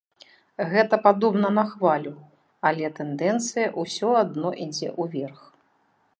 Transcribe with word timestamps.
Гэта 0.71 0.95
падобна 1.07 1.51
на 1.57 1.65
хвалю, 1.73 2.13
але 2.71 2.91
тэндэнцыя 3.01 3.67
ўсё 3.87 4.09
адно 4.27 4.49
ідзе 4.69 4.89
ўверх. 5.03 5.39